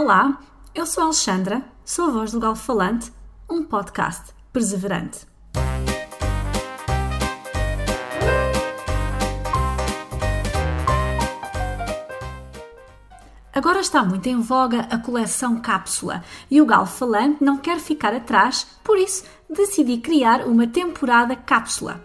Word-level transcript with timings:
Olá, 0.00 0.38
eu 0.76 0.86
sou 0.86 1.02
a 1.02 1.06
Alexandra, 1.06 1.60
sou 1.84 2.04
a 2.04 2.10
voz 2.12 2.30
do 2.30 2.38
Galo 2.38 2.54
Falante, 2.54 3.12
um 3.50 3.64
podcast 3.64 4.32
perseverante. 4.52 5.26
Agora 13.52 13.80
está 13.80 14.04
muito 14.04 14.28
em 14.28 14.40
voga 14.40 14.82
a 14.82 14.98
coleção 14.98 15.60
Cápsula 15.60 16.22
e 16.48 16.62
o 16.62 16.64
Galo 16.64 16.86
Falante 16.86 17.42
não 17.42 17.58
quer 17.58 17.80
ficar 17.80 18.14
atrás, 18.14 18.68
por 18.84 18.96
isso 18.96 19.24
decidi 19.50 19.98
criar 19.98 20.46
uma 20.46 20.68
temporada 20.68 21.34
Cápsula. 21.34 22.00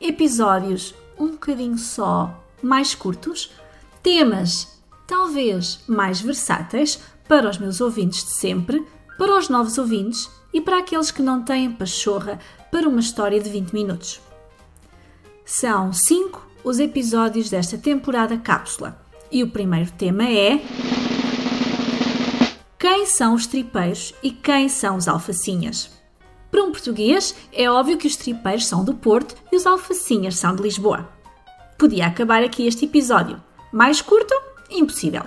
Episódios 0.00 0.94
um 1.18 1.32
bocadinho 1.32 1.76
só 1.76 2.42
mais 2.62 2.94
curtos, 2.94 3.52
temas 4.02 4.74
talvez 5.06 5.84
mais 5.86 6.20
versáteis 6.20 6.98
para 7.28 7.48
os 7.48 7.58
meus 7.58 7.80
ouvintes 7.80 8.24
de 8.24 8.30
sempre, 8.30 8.84
para 9.18 9.38
os 9.38 9.48
novos 9.48 9.78
ouvintes 9.78 10.30
e 10.52 10.60
para 10.60 10.78
aqueles 10.78 11.10
que 11.10 11.22
não 11.22 11.42
têm 11.42 11.72
pachorra 11.72 12.38
para 12.70 12.88
uma 12.88 13.00
história 13.00 13.40
de 13.40 13.48
20 13.50 13.72
minutos. 13.72 14.20
São 15.44 15.92
cinco 15.92 16.46
os 16.64 16.78
episódios 16.80 17.48
desta 17.48 17.78
temporada 17.78 18.36
cápsula 18.36 19.00
e 19.30 19.42
o 19.42 19.50
primeiro 19.50 19.90
tema 19.92 20.24
é. 20.24 20.60
Quem 22.78 23.06
são 23.06 23.34
os 23.34 23.46
tripeiros 23.46 24.14
e 24.22 24.30
quem 24.30 24.68
são 24.68 24.96
os 24.96 25.08
alfacinhas? 25.08 25.90
Para 26.50 26.62
um 26.62 26.70
português, 26.72 27.34
é 27.52 27.70
óbvio 27.70 27.98
que 27.98 28.06
os 28.06 28.16
tripeiros 28.16 28.66
são 28.66 28.84
do 28.84 28.94
Porto 28.94 29.34
e 29.52 29.56
os 29.56 29.66
alfacinhas 29.66 30.36
são 30.36 30.54
de 30.54 30.62
Lisboa. 30.62 31.08
Podia 31.78 32.06
acabar 32.06 32.42
aqui 32.42 32.66
este 32.66 32.86
episódio. 32.86 33.42
Mais 33.72 34.00
curto? 34.00 34.34
Impossível. 34.70 35.24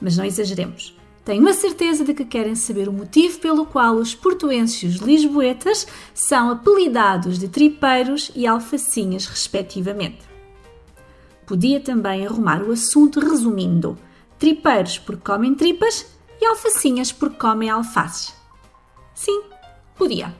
Mas 0.00 0.16
não 0.16 0.24
exageremos. 0.24 0.94
Tenho 1.24 1.48
a 1.48 1.52
certeza 1.52 2.04
de 2.04 2.14
que 2.14 2.24
querem 2.24 2.56
saber 2.56 2.88
o 2.88 2.92
motivo 2.92 3.38
pelo 3.38 3.64
qual 3.64 3.94
os 3.94 4.12
portuenses 4.12 4.82
e 4.82 4.86
os 4.86 4.96
lisboetas 4.96 5.86
são 6.12 6.50
apelidados 6.50 7.38
de 7.38 7.46
tripeiros 7.46 8.32
e 8.34 8.44
alfacinhas, 8.44 9.26
respectivamente. 9.26 10.18
Podia 11.46 11.78
também 11.78 12.26
arrumar 12.26 12.60
o 12.62 12.72
assunto 12.72 13.20
resumindo: 13.20 13.96
tripeiros 14.36 14.98
porque 14.98 15.22
comem 15.22 15.54
tripas 15.54 16.06
e 16.40 16.44
alfacinhas 16.44 17.12
porque 17.12 17.36
comem 17.36 17.70
alfaces. 17.70 18.34
Sim, 19.14 19.42
podia. 19.96 20.34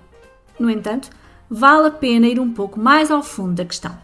No 0.58 0.68
entanto, 0.68 1.10
vale 1.48 1.86
a 1.86 1.90
pena 1.92 2.26
ir 2.26 2.40
um 2.40 2.52
pouco 2.52 2.80
mais 2.80 3.08
ao 3.08 3.22
fundo 3.22 3.54
da 3.54 3.64
questão. 3.64 3.96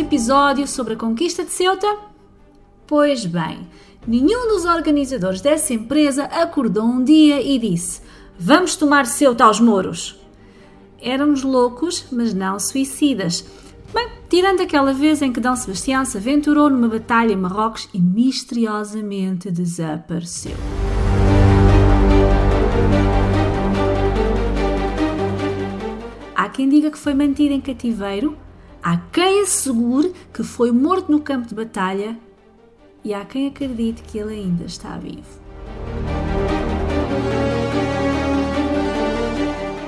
Episódio 0.00 0.66
sobre 0.66 0.94
a 0.94 0.96
conquista 0.96 1.44
de 1.44 1.50
Ceuta? 1.50 1.86
Pois 2.86 3.26
bem, 3.26 3.68
nenhum 4.06 4.48
dos 4.48 4.64
organizadores 4.64 5.40
dessa 5.40 5.74
empresa 5.74 6.24
acordou 6.24 6.84
um 6.84 7.04
dia 7.04 7.40
e 7.40 7.58
disse: 7.58 8.00
Vamos 8.38 8.74
tomar 8.76 9.06
Ceuta 9.06 9.44
aos 9.44 9.60
moros. 9.60 10.18
Éramos 11.00 11.42
loucos, 11.42 12.06
mas 12.10 12.34
não 12.34 12.58
suicidas. 12.58 13.44
Bem, 13.92 14.08
tirando 14.28 14.62
aquela 14.62 14.92
vez 14.92 15.20
em 15.22 15.32
que 15.32 15.40
D. 15.40 15.56
Sebastião 15.56 16.04
se 16.04 16.16
aventurou 16.16 16.70
numa 16.70 16.88
batalha 16.88 17.32
em 17.32 17.36
Marrocos 17.36 17.88
e 17.92 18.00
misteriosamente 18.00 19.50
desapareceu. 19.50 20.56
Há 26.34 26.48
quem 26.48 26.68
diga 26.68 26.90
que 26.90 26.98
foi 26.98 27.14
mantido 27.14 27.52
em 27.52 27.60
cativeiro 27.60 28.36
Há 28.82 28.96
quem 28.96 29.42
assegure 29.42 30.14
que 30.32 30.42
foi 30.42 30.72
morto 30.72 31.12
no 31.12 31.20
campo 31.20 31.46
de 31.46 31.54
batalha 31.54 32.18
e 33.04 33.12
há 33.12 33.22
quem 33.26 33.46
acredite 33.46 34.02
que 34.02 34.18
ele 34.18 34.32
ainda 34.34 34.64
está 34.64 34.96
vivo. 34.96 35.38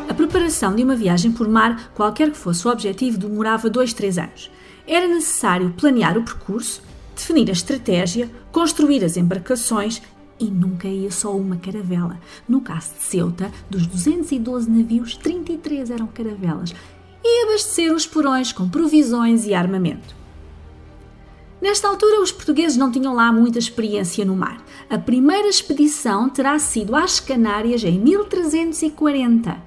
A 0.06 0.12
preparação 0.12 0.74
de 0.74 0.84
uma 0.84 0.94
viagem 0.94 1.32
por 1.32 1.48
mar, 1.48 1.90
qualquer 1.94 2.30
que 2.30 2.36
fosse 2.36 2.68
o 2.68 2.70
objetivo, 2.70 3.16
demorava 3.16 3.70
2, 3.70 3.94
3 3.94 4.18
anos. 4.18 4.50
Era 4.86 5.08
necessário 5.08 5.70
planear 5.70 6.18
o 6.18 6.22
percurso, 6.22 6.82
definir 7.16 7.48
a 7.48 7.52
estratégia, 7.52 8.30
construir 8.50 9.02
as 9.02 9.16
embarcações 9.16 10.02
e 10.38 10.50
nunca 10.50 10.86
ia 10.86 11.10
só 11.10 11.34
uma 11.34 11.56
caravela. 11.56 12.20
No 12.46 12.60
caso 12.60 12.90
de 12.94 13.04
Ceuta, 13.04 13.50
dos 13.70 13.86
212 13.86 14.70
navios, 14.70 15.16
33 15.16 15.90
eram 15.90 16.08
caravelas 16.08 16.74
e 17.24 17.44
abastecer 17.44 17.92
os 17.92 18.06
porões 18.06 18.52
com 18.52 18.68
provisões 18.68 19.46
e 19.46 19.54
armamento. 19.54 20.14
Nesta 21.60 21.86
altura, 21.86 22.20
os 22.20 22.32
portugueses 22.32 22.76
não 22.76 22.90
tinham 22.90 23.14
lá 23.14 23.32
muita 23.32 23.58
experiência 23.58 24.24
no 24.24 24.34
mar. 24.34 24.60
A 24.90 24.98
primeira 24.98 25.48
expedição 25.48 26.28
terá 26.28 26.58
sido 26.58 26.96
às 26.96 27.20
Canárias 27.20 27.84
em 27.84 28.00
1340. 28.00 29.62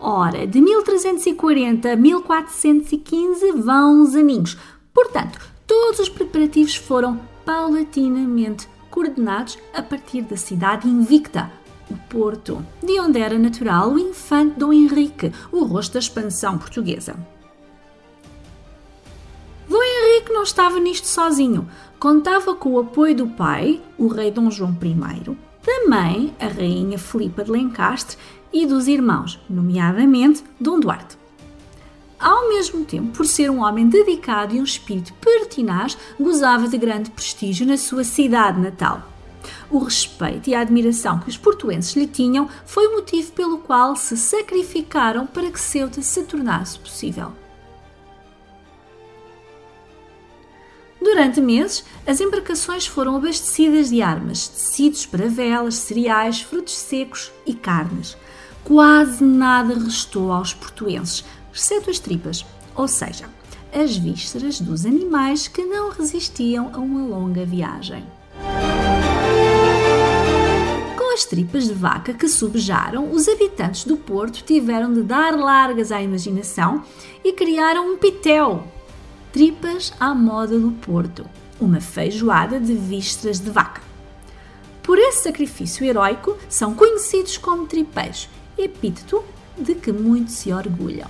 Ora, 0.00 0.46
de 0.46 0.60
1340 0.60 1.92
a 1.92 1.96
1415 1.96 3.52
vão 3.52 4.02
os 4.02 4.16
aninhos. 4.16 4.58
Portanto, 4.92 5.38
todos 5.64 6.00
os 6.00 6.08
preparativos 6.08 6.74
foram 6.74 7.20
paulatinamente 7.44 8.68
coordenados 8.90 9.58
a 9.72 9.82
partir 9.82 10.22
da 10.22 10.36
cidade 10.36 10.88
invicta, 10.88 11.50
o 11.90 11.96
Porto, 12.08 12.64
de 12.82 12.98
onde 13.00 13.20
era 13.20 13.38
natural 13.38 13.92
o 13.92 13.98
infante 13.98 14.58
Dom 14.58 14.72
Henrique, 14.72 15.32
o 15.52 15.64
rosto 15.64 15.94
da 15.94 15.98
expansão 15.98 16.58
portuguesa. 16.58 17.16
Dom 19.68 19.82
Henrique 19.82 20.32
não 20.32 20.42
estava 20.42 20.78
nisto 20.78 21.06
sozinho. 21.06 21.68
Contava 21.98 22.54
com 22.54 22.70
o 22.70 22.78
apoio 22.78 23.16
do 23.16 23.26
pai, 23.26 23.80
o 23.98 24.06
rei 24.06 24.30
Dom 24.30 24.50
João 24.50 24.76
I, 24.82 25.36
da 25.64 25.88
mãe, 25.88 26.34
a 26.38 26.46
rainha 26.46 26.98
Filipa 26.98 27.42
de 27.42 27.50
Lencastre, 27.50 28.16
e 28.52 28.64
dos 28.64 28.86
irmãos, 28.86 29.40
nomeadamente 29.50 30.44
Dom 30.60 30.78
Duarte. 30.78 31.16
Ao 32.18 32.48
mesmo 32.48 32.84
tempo, 32.84 33.08
por 33.08 33.26
ser 33.26 33.50
um 33.50 33.62
homem 33.62 33.88
dedicado 33.88 34.54
e 34.54 34.60
um 34.60 34.64
espírito 34.64 35.12
pertinaz, 35.14 35.98
gozava 36.18 36.66
de 36.66 36.78
grande 36.78 37.10
prestígio 37.10 37.66
na 37.66 37.76
sua 37.76 38.04
cidade 38.04 38.60
natal. 38.60 39.15
O 39.68 39.78
respeito 39.78 40.48
e 40.48 40.54
a 40.54 40.60
admiração 40.60 41.18
que 41.18 41.28
os 41.28 41.36
portuenses 41.36 41.96
lhe 41.96 42.06
tinham 42.06 42.48
foi 42.64 42.86
o 42.86 42.94
motivo 42.94 43.32
pelo 43.32 43.58
qual 43.58 43.96
se 43.96 44.16
sacrificaram 44.16 45.26
para 45.26 45.50
que 45.50 45.60
Ceuta 45.60 46.00
se 46.02 46.22
tornasse 46.22 46.78
possível. 46.78 47.32
Durante 51.02 51.40
meses, 51.40 51.84
as 52.06 52.20
embarcações 52.20 52.86
foram 52.86 53.16
abastecidas 53.16 53.90
de 53.90 54.02
armas, 54.02 54.48
tecidos 54.48 55.04
para 55.04 55.28
velas, 55.28 55.74
cereais, 55.74 56.40
frutos 56.40 56.74
secos 56.74 57.32
e 57.44 57.54
carnes. 57.54 58.16
Quase 58.64 59.24
nada 59.24 59.74
restou 59.74 60.32
aos 60.32 60.52
portuenses, 60.52 61.24
exceto 61.52 61.90
as 61.90 61.98
tripas, 61.98 62.44
ou 62.74 62.88
seja, 62.88 63.28
as 63.72 63.96
vísceras 63.96 64.60
dos 64.60 64.86
animais 64.86 65.46
que 65.48 65.64
não 65.64 65.90
resistiam 65.90 66.70
a 66.72 66.78
uma 66.78 67.06
longa 67.06 67.44
viagem 67.44 68.04
as 71.16 71.24
tripas 71.24 71.66
de 71.66 71.72
vaca 71.72 72.12
que 72.12 72.28
subjaram, 72.28 73.10
os 73.10 73.26
habitantes 73.26 73.84
do 73.84 73.96
Porto 73.96 74.44
tiveram 74.44 74.92
de 74.92 75.02
dar 75.02 75.34
largas 75.34 75.90
à 75.90 76.02
imaginação 76.02 76.84
e 77.24 77.32
criaram 77.32 77.90
um 77.90 77.96
pitel. 77.96 78.66
Tripas 79.32 79.94
à 79.98 80.14
moda 80.14 80.58
do 80.58 80.72
Porto, 80.72 81.24
uma 81.58 81.80
feijoada 81.80 82.60
de 82.60 82.74
vísceras 82.74 83.40
de 83.40 83.48
vaca. 83.48 83.80
Por 84.82 84.98
esse 84.98 85.22
sacrifício 85.22 85.86
heróico, 85.86 86.36
são 86.50 86.74
conhecidos 86.74 87.38
como 87.38 87.66
tripeiros, 87.66 88.28
epíteto 88.58 89.24
de 89.56 89.74
que 89.74 89.90
muito 89.90 90.30
se 90.30 90.52
orgulham. 90.52 91.08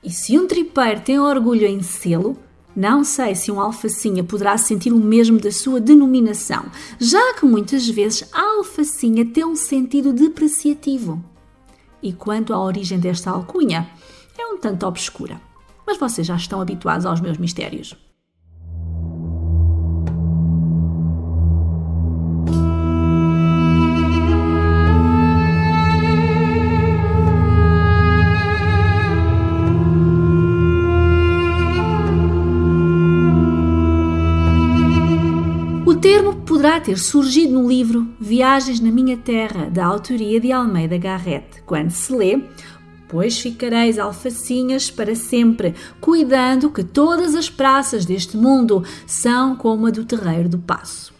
E 0.00 0.10
se 0.10 0.38
um 0.38 0.46
tripeiro 0.46 1.00
tem 1.00 1.18
orgulho 1.18 1.66
em 1.66 1.82
selo, 1.82 2.38
não 2.74 3.04
sei 3.04 3.34
se 3.34 3.50
um 3.50 3.60
alfacinha 3.60 4.22
poderá 4.22 4.56
sentir 4.56 4.92
o 4.92 4.98
mesmo 4.98 5.38
da 5.40 5.50
sua 5.50 5.80
denominação, 5.80 6.64
já 6.98 7.34
que 7.34 7.44
muitas 7.44 7.88
vezes 7.88 8.28
a 8.32 8.56
alfacinha 8.56 9.26
tem 9.26 9.44
um 9.44 9.56
sentido 9.56 10.12
depreciativo. 10.12 11.22
E 12.02 12.12
quanto 12.12 12.54
à 12.54 12.62
origem 12.62 12.98
desta 12.98 13.30
alcunha, 13.30 13.88
é 14.38 14.46
um 14.46 14.58
tanto 14.58 14.86
obscura. 14.86 15.40
Mas 15.86 15.98
vocês 15.98 16.26
já 16.26 16.36
estão 16.36 16.60
habituados 16.60 17.04
aos 17.04 17.20
meus 17.20 17.36
mistérios. 17.36 17.96
Deverá 36.60 36.78
ter 36.78 36.98
surgido 36.98 37.54
no 37.54 37.66
livro 37.66 38.06
Viagens 38.20 38.80
na 38.80 38.90
Minha 38.90 39.16
Terra, 39.16 39.70
da 39.70 39.86
autoria 39.86 40.38
de 40.38 40.52
Almeida 40.52 40.98
Garrett, 40.98 41.62
quando 41.64 41.90
se 41.90 42.12
lê 42.12 42.38
Pois 43.08 43.38
ficareis 43.38 43.98
alfacinhas 43.98 44.90
para 44.90 45.14
sempre, 45.14 45.74
cuidando 46.02 46.70
que 46.70 46.84
todas 46.84 47.34
as 47.34 47.48
praças 47.48 48.04
deste 48.04 48.36
mundo 48.36 48.84
são 49.06 49.56
como 49.56 49.86
a 49.86 49.90
do 49.90 50.04
terreiro 50.04 50.50
do 50.50 50.58
passo. 50.58 51.14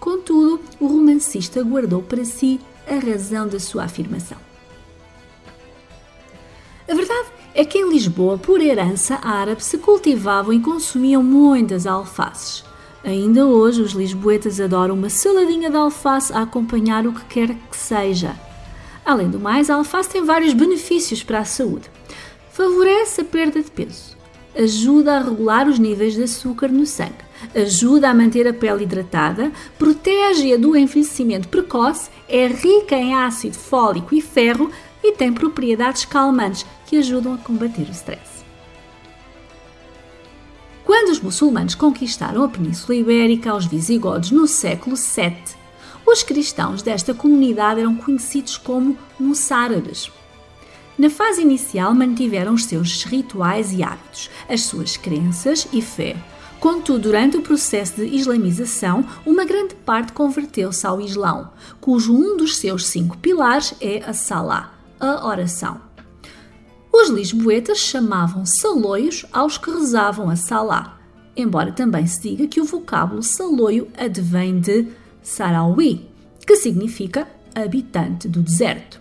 Contudo, 0.00 0.58
o 0.80 0.86
romancista 0.86 1.62
guardou 1.62 2.00
para 2.00 2.24
si 2.24 2.58
a 2.88 2.94
razão 2.94 3.46
da 3.46 3.60
sua 3.60 3.84
afirmação. 3.84 4.38
A 6.88 6.94
verdade 6.94 7.28
é 7.54 7.62
que 7.62 7.76
em 7.76 7.90
Lisboa, 7.90 8.38
por 8.38 8.62
herança 8.62 9.16
árabe, 9.22 9.62
se 9.62 9.76
cultivavam 9.76 10.54
e 10.54 10.60
consumiam 10.60 11.22
muitas 11.22 11.86
alfaces. 11.86 12.64
Ainda 13.04 13.46
hoje, 13.46 13.82
os 13.82 13.92
lisboetas 13.92 14.58
adoram 14.58 14.94
uma 14.94 15.10
saladinha 15.10 15.68
de 15.68 15.76
alface 15.76 16.32
a 16.32 16.40
acompanhar 16.40 17.06
o 17.06 17.12
que 17.12 17.24
quer 17.26 17.48
que 17.70 17.76
seja. 17.76 18.34
Além 19.04 19.28
do 19.28 19.38
mais, 19.38 19.68
a 19.68 19.74
alface 19.74 20.08
tem 20.08 20.24
vários 20.24 20.54
benefícios 20.54 21.22
para 21.22 21.40
a 21.40 21.44
saúde. 21.44 21.90
Favorece 22.50 23.20
a 23.20 23.24
perda 23.24 23.62
de 23.62 23.70
peso, 23.70 24.16
ajuda 24.56 25.16
a 25.16 25.22
regular 25.22 25.68
os 25.68 25.78
níveis 25.78 26.14
de 26.14 26.22
açúcar 26.22 26.68
no 26.68 26.86
sangue, 26.86 27.12
ajuda 27.54 28.08
a 28.08 28.14
manter 28.14 28.48
a 28.48 28.54
pele 28.54 28.84
hidratada, 28.84 29.52
protege-a 29.78 30.56
do 30.56 30.74
envelhecimento 30.74 31.48
precoce, 31.48 32.08
é 32.26 32.46
rica 32.46 32.96
em 32.96 33.14
ácido 33.14 33.56
fólico 33.56 34.14
e 34.14 34.22
ferro 34.22 34.70
e 35.02 35.12
tem 35.12 35.30
propriedades 35.30 36.06
calmantes 36.06 36.64
que 36.86 36.96
ajudam 36.96 37.34
a 37.34 37.38
combater 37.38 37.86
o 37.86 37.92
stress. 37.92 38.33
Os 41.14 41.20
muçulmanos 41.20 41.76
conquistaram 41.76 42.42
a 42.42 42.48
Península 42.48 42.96
Ibérica 42.98 43.52
aos 43.52 43.66
visigodos 43.66 44.32
no 44.32 44.48
século 44.48 44.96
VII, 44.96 45.54
os 46.04 46.24
cristãos 46.24 46.82
desta 46.82 47.14
comunidade 47.14 47.78
eram 47.78 47.94
conhecidos 47.94 48.56
como 48.56 48.98
moçárabes. 49.16 50.10
Na 50.98 51.08
fase 51.08 51.42
inicial 51.42 51.94
mantiveram 51.94 52.54
os 52.54 52.64
seus 52.64 53.04
rituais 53.04 53.72
e 53.72 53.80
hábitos, 53.84 54.28
as 54.48 54.62
suas 54.62 54.96
crenças 54.96 55.68
e 55.72 55.80
fé. 55.80 56.16
Contudo, 56.58 57.02
durante 57.02 57.36
o 57.36 57.42
processo 57.42 57.94
de 57.94 58.06
islamização, 58.06 59.06
uma 59.24 59.44
grande 59.44 59.76
parte 59.76 60.12
converteu-se 60.12 60.84
ao 60.84 61.00
Islão, 61.00 61.52
cujo 61.80 62.12
um 62.12 62.36
dos 62.36 62.56
seus 62.56 62.88
cinco 62.88 63.16
pilares 63.18 63.72
é 63.80 64.02
a 64.04 64.12
Salah, 64.12 64.74
a 64.98 65.24
oração. 65.28 65.80
Os 66.92 67.08
lisboetas 67.08 67.78
chamavam 67.78 68.44
saloios 68.44 69.24
aos 69.32 69.56
que 69.56 69.70
rezavam 69.70 70.28
a 70.28 70.34
Salah, 70.34 70.93
embora 71.36 71.72
também 71.72 72.06
se 72.06 72.20
diga 72.20 72.46
que 72.46 72.60
o 72.60 72.64
vocábulo 72.64 73.22
saloio 73.22 73.88
advém 73.96 74.60
de 74.60 74.88
Sarawi, 75.22 76.08
que 76.46 76.56
significa 76.56 77.28
habitante 77.54 78.28
do 78.28 78.42
deserto. 78.42 79.00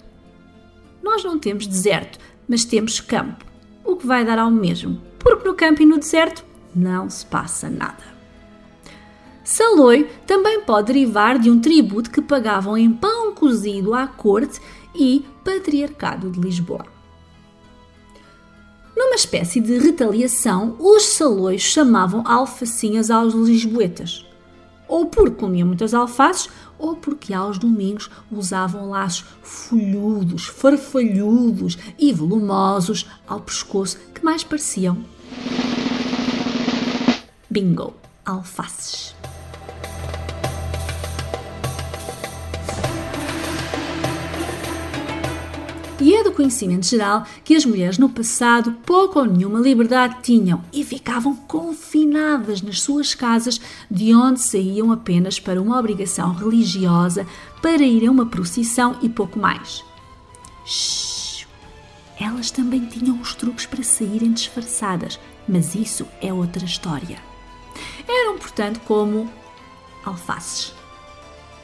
Nós 1.02 1.24
não 1.24 1.38
temos 1.38 1.68
deserto, 1.68 2.18
mas 2.48 2.66
temos 2.66 3.00
campo, 3.00 3.46
o 3.84 3.96
que 3.96 4.08
vai 4.08 4.24
dar 4.24 4.40
ao 4.40 4.52
mesmo, 4.52 5.02
porque 5.20 5.48
no 5.48 5.56
campo 5.56 5.82
e 5.82 5.86
no 5.86 5.98
deserto 5.98 6.46
não 6.76 7.10
se 7.10 7.26
passa 7.26 7.70
nada. 7.70 8.14
Saloi 9.44 10.10
também 10.26 10.62
pode 10.62 10.88
derivar 10.88 11.38
de 11.38 11.52
um 11.52 11.60
tributo 11.60 12.10
que 12.10 12.22
pagavam 12.22 12.78
em 12.78 12.92
pão 12.92 13.34
cozido 13.36 13.94
à 13.94 14.08
corte 14.08 14.62
e 14.96 15.26
patriarcado 15.44 16.32
de 16.32 16.40
Lisboa. 16.40 16.93
Numa 19.14 19.20
espécie 19.20 19.62
de 19.62 19.78
retaliação, 19.78 20.76
os 20.80 21.04
salões 21.04 21.62
chamavam 21.62 22.24
alfacinhas 22.26 23.12
aos 23.12 23.36
lisboetas, 23.36 24.26
ou 24.88 25.06
porque 25.06 25.36
comiam 25.36 25.68
muitas 25.68 25.94
alfaces, 25.94 26.50
ou 26.80 26.96
porque 26.96 27.32
aos 27.32 27.60
domingos 27.60 28.10
usavam 28.32 28.90
laços 28.90 29.24
folhudos, 29.44 30.48
farfalhudos 30.48 31.78
e 32.00 32.12
volumosos 32.12 33.06
ao 33.28 33.40
pescoço 33.40 34.00
que 34.16 34.26
mais 34.26 34.44
pareciam. 34.44 35.06
Bingo! 37.48 37.94
Alfaces. 38.26 39.14
E 46.04 46.14
é 46.16 46.22
do 46.22 46.34
conhecimento 46.34 46.86
geral 46.86 47.26
que 47.46 47.56
as 47.56 47.64
mulheres 47.64 47.98
no 47.98 48.10
passado 48.10 48.74
pouco 48.86 49.20
ou 49.20 49.26
nenhuma 49.26 49.62
liberdade 49.62 50.18
tinham 50.22 50.62
e 50.74 50.84
ficavam 50.84 51.34
confinadas 51.34 52.62
nas 52.62 52.82
suas 52.82 53.16
casas, 53.16 53.62
de 53.90 54.14
onde 54.14 54.42
saíam 54.42 54.92
apenas 54.92 55.40
para 55.40 55.62
uma 55.62 55.80
obrigação 55.80 56.34
religiosa, 56.34 57.26
para 57.62 57.84
ir 57.84 58.06
a 58.06 58.12
uma 58.12 58.26
procissão 58.26 58.98
e 59.02 59.08
pouco 59.08 59.40
mais. 59.40 59.82
Shhh. 60.66 61.48
Elas 62.20 62.52
também 62.52 62.86
tinham 62.86 63.22
os 63.22 63.34
truques 63.34 63.66
para 63.66 63.82
saírem 63.82 64.34
disfarçadas, 64.34 65.18
mas 65.48 65.74
isso 65.74 66.06
é 66.22 66.34
outra 66.34 66.66
história. 66.66 67.18
Eram, 68.06 68.38
portanto, 68.38 68.82
como 68.82 69.32
alfaces, 70.04 70.74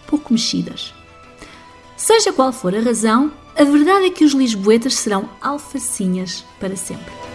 pouco 0.07 0.31
mexidas. 0.31 0.94
Seja 1.97 2.31
qual 2.31 2.53
for 2.53 2.74
a 2.74 2.80
razão, 2.80 3.33
a 3.60 3.64
verdade 3.66 4.06
é 4.06 4.10
que 4.10 4.24
os 4.24 4.32
lisboetas 4.32 4.94
serão 4.94 5.30
alfacinhas 5.42 6.46
para 6.62 6.78
sempre. 6.78 7.29